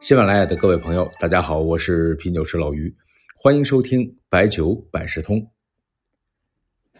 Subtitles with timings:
[0.00, 2.94] 喜马拉雅的各位朋友，大家好，我是品酒师老于，
[3.34, 5.44] 欢迎收听白酒百事通。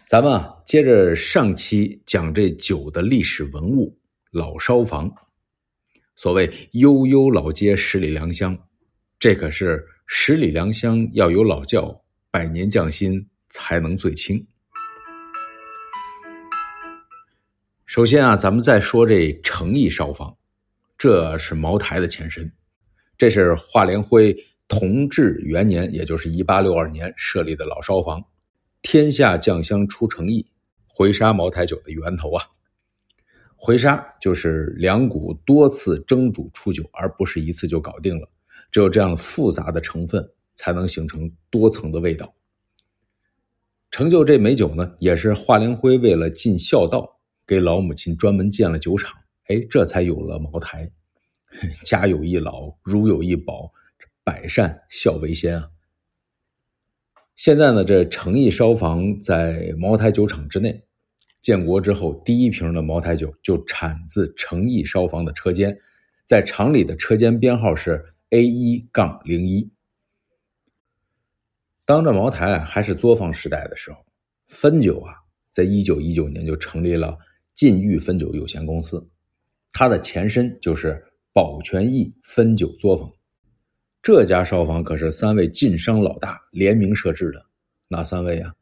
[0.05, 3.97] 咱们啊，接着上期讲这酒的历史文物
[4.31, 5.09] 老烧房。
[6.17, 8.55] 所谓悠悠老街十里良乡，
[9.17, 14.45] 这可是十里良乡要有老窖，百年匠心才能最清。
[17.85, 20.35] 首先啊，咱们再说这诚意烧坊，
[20.97, 22.51] 这是茅台的前身。
[23.19, 24.33] 这是华联辉
[24.69, 28.23] 同治元年，也就是一八六二年设立的老烧房，
[28.81, 30.47] 天下酱香出诚意，
[30.87, 32.45] 回沙茅台酒的源头啊。
[33.57, 38.29] 回沙就是两股多次蒸煮出酒，而不是一次就搞定了。
[38.71, 42.33] 只有这样复杂的成分，才能形成多层的味道。
[43.91, 49.13] 成就这美酒呢，也是华联辉为了尽孝道，给老母亲专门建了酒厂，
[49.47, 50.89] 哎，这才有了茅台。
[51.83, 53.71] 家有一老，如有一宝，
[54.23, 55.69] 百善孝为先啊！
[57.35, 60.83] 现在呢，这诚意烧坊在茅台酒厂之内，
[61.41, 65.79] 建国之后第一瓶的茅台酒就产自诚意烧坊的车间，
[66.25, 69.71] 在厂里的车间编号是 A 一杠零一。
[71.83, 74.05] 当这茅台还是作坊时代的时候，
[74.49, 75.15] 汾酒啊，
[75.49, 77.17] 在一九一九年就成立了
[77.55, 79.09] 晋裕汾酒有限公司，
[79.73, 81.03] 它的前身就是。
[81.31, 83.11] 保全义汾酒作坊，
[84.01, 87.45] 这家烧坊可是三位晋商老大联名设置的。
[87.87, 88.53] 哪三位啊？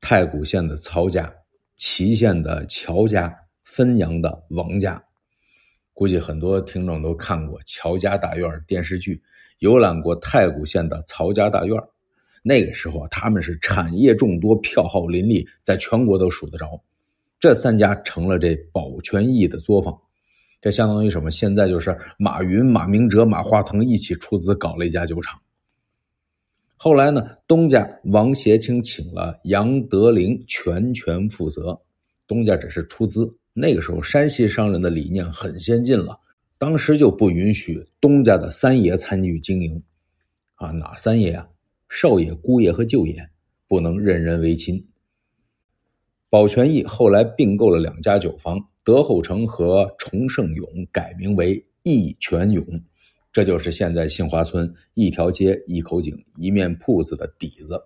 [0.00, 1.32] 太谷县的曹家、
[1.76, 5.02] 祁县的乔家、汾阳的王家。
[5.92, 9.22] 估计很多听众都看过《乔家大院》电视剧，
[9.58, 11.78] 游览过太谷县的曹家大院。
[12.42, 16.82] 那个时候他们是产业众多，票号林立，在全国都数得着。
[17.38, 20.00] 这三家成了这保全义的作坊。
[20.60, 21.30] 这相当于什么？
[21.30, 25.40] 现在就是马云、马明哲、马化腾一起出资搞了一家酒厂。
[26.76, 31.80] 后来呢，东家王协清请了杨德龄全权负责，
[32.26, 33.34] 东家只是出资。
[33.52, 36.18] 那个时候，山西商人的理念很先进了，
[36.56, 39.82] 当时就不允许东家的三爷参与经营。
[40.54, 41.48] 啊，哪三爷啊？
[41.88, 43.28] 少爷、姑爷和舅爷
[43.66, 44.86] 不能任人唯亲。
[46.28, 48.69] 保全义后来并购了两家酒坊。
[48.82, 52.64] 德厚城和崇盛永改名为义全永，
[53.30, 57.80] 这就是现在杏花村一条街一口井一面铺子的底子。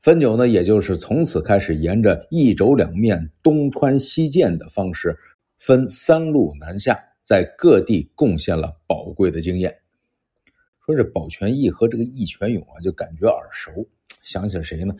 [0.00, 5.16] 汾酒呢，也就是从此开始沿着一轴两面东穿西建的方式，
[5.58, 9.76] 分三路南下，在各地贡献了宝贵的经验。
[10.84, 13.86] 说这宝泉益和这个义全永啊，就感觉耳熟，
[14.22, 14.94] 想起了谁呢？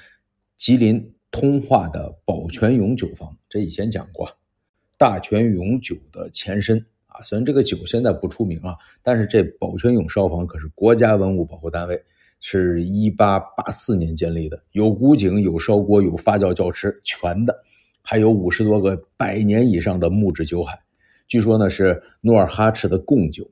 [0.57, 4.29] 吉林通化的宝泉永酒坊，这以前讲过。
[4.99, 12.03] 大泉永酒的前身啊，虽然这个酒现在不出名啊，但是这宝泉永烧坊可是国家文物保护单位，
[12.41, 17.55] 是一八八四年建立的，有古井、有烧锅、有发酵窖池，全的，
[18.03, 20.79] 还有五十多个百年以上的木质酒海，
[21.27, 23.51] 据说呢是努尔哈赤的贡酒。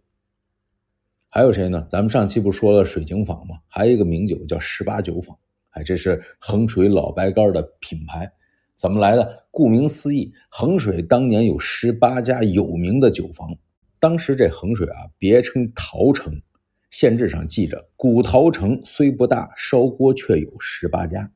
[1.29, 1.87] 还有谁呢？
[1.91, 3.57] 咱们上期不说了水井坊吗？
[3.67, 5.37] 还有一个名酒叫十八酒坊，
[5.71, 8.31] 哎，这是衡水老白干的品牌。
[8.77, 9.45] 怎么来的？
[9.51, 13.57] 顾名思义，衡水当年有十八家有名的酒坊。
[14.01, 16.43] 当时这衡水啊，别称陶城，
[16.91, 21.31] 县志上记着，古陶城虽不大，烧锅却有十八家。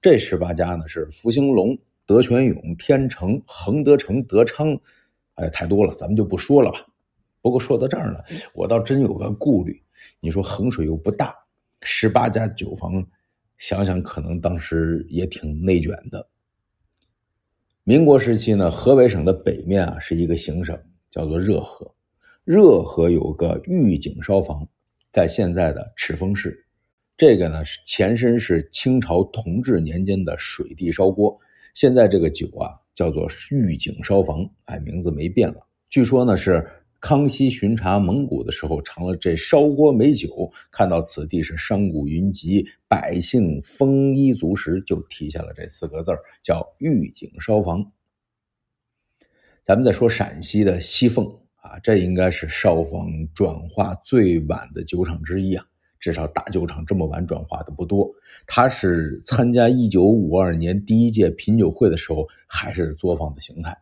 [0.00, 4.80] 这十八家呢，是福兴隆、德全永、天成、恒德成、德昌，
[5.34, 6.86] 哎，太多了，咱们就不说了吧。
[7.42, 8.18] 不过说到这儿呢，
[8.54, 9.80] 我倒真有个顾虑。
[10.20, 11.34] 你说衡水又不大，
[11.82, 13.06] 十八家酒坊，
[13.58, 16.26] 想想可能当时也挺内卷的。
[17.88, 20.78] 民国时期呢，河北省的北面啊是一个行省，
[21.10, 21.90] 叫做热河。
[22.44, 24.68] 热河有个御井烧坊，
[25.10, 26.66] 在现在的赤峰市。
[27.16, 31.34] 这个呢是前身是清朝同治年间的水地烧锅，
[31.72, 35.66] 现在这个酒啊叫做御井烧坊，哎，名字没变了。
[35.88, 36.68] 据说呢是。
[37.00, 46.10] 康熙巡查蒙古的时候，尝了这烧锅美酒，看到此地是商贾云集，百姓丰衣足食，就提下了这四个字
[46.42, 47.92] 叫“御景烧坊”。
[49.62, 51.24] 咱们再说陕西的西凤
[51.62, 55.64] 啊，这应该是烧坊转化最晚的酒厂之一啊，
[56.00, 58.10] 至少大酒厂这么晚转化的不多。
[58.48, 63.78] 它是参加一九五二年第一届品酒会的时候，还是作坊的形态，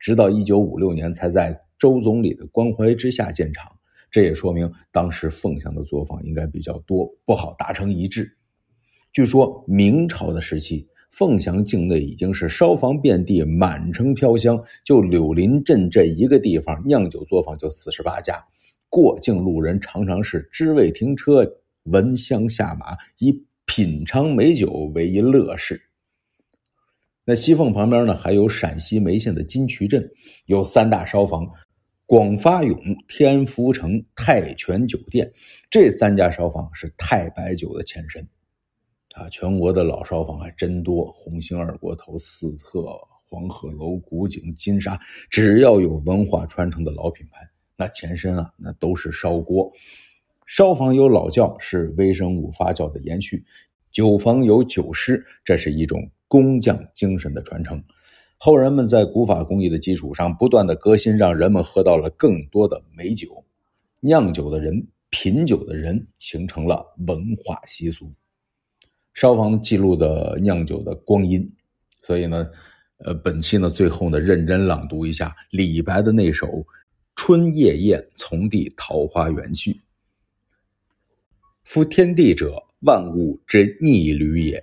[0.00, 1.62] 直到一九五六年才在。
[1.78, 3.70] 周总理的关怀之下建厂，
[4.10, 8.36] 这也说明当时凤翔的作坊应该比较多，不好达成一致。
[9.12, 14.62] 据说明朝的时期，凤翔境内已经是烧坊遍地，满城飘香。
[14.84, 18.44] 就柳林镇这一个地方，酿酒作坊就四十八家，
[18.90, 21.50] 过境路人常常是知味停车，
[21.84, 25.80] 闻香下马，以品尝美酒为一乐事。
[27.24, 30.08] 那西凤旁边呢，还有陕西眉县的金渠镇，
[30.44, 31.44] 有三大烧坊：
[32.06, 35.32] 广发永、天福城、泰泉酒店。
[35.68, 38.26] 这三家烧坊是太白酒的前身。
[39.16, 42.86] 啊，全国的老烧坊还真多，红星、二锅头、四特、
[43.28, 45.00] 黄鹤楼、古井、金沙，
[45.30, 47.40] 只要有文化传承的老品牌，
[47.76, 49.72] 那前身啊，那都是烧锅。
[50.46, 53.38] 烧坊有老窖，是微生物发酵的延续；
[53.90, 57.82] 酒坊有酒师，这是一种工匠精神的传承。
[58.38, 63.42] 后人们在古法工艺的基础上，不断的革新，让人们喝到了更多的美酒。
[64.00, 68.12] 酿酒的人、品酒的人，形成了文化习俗。
[69.14, 71.50] 烧坊记录的酿酒的光阴，
[72.02, 72.46] 所以呢，
[72.98, 76.46] 呃，本期呢最后呢认真朗读一下李白的那首
[77.16, 79.72] 《春夜宴从弟桃花源序》：
[81.64, 84.60] 夫天地者，万物之逆旅也；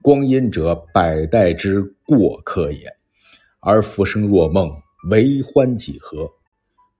[0.00, 2.99] 光阴者，百代之过客也。
[3.62, 4.70] 而浮生若梦，
[5.10, 6.30] 为欢几何？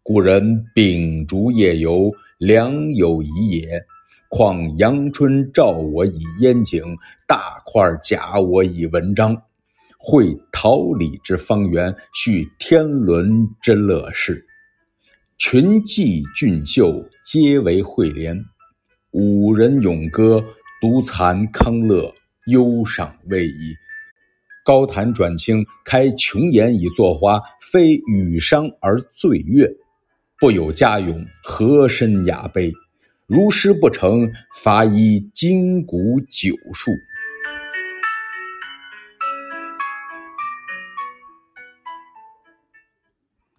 [0.03, 3.83] 古人秉烛夜游，良有遗也。
[4.29, 6.85] 况阳春照我以烟景，
[7.27, 9.41] 大块假我以文章。
[9.99, 14.47] 会桃李之芳园，续天伦之乐事。
[15.39, 18.39] 群妓俊秀，皆为惠怜。
[19.12, 20.45] 五人咏歌，
[20.81, 22.15] 独惭康乐，
[22.47, 23.75] 忧赏未已。
[24.65, 27.41] 高谈转清，开琼筵以作花，
[27.73, 29.71] 非与商而醉月。
[30.39, 32.73] 不有佳咏，何身雅悲？
[33.27, 34.31] 如诗不成，
[34.62, 36.91] 罚依金谷酒数。